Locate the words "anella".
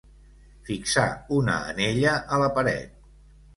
1.75-2.17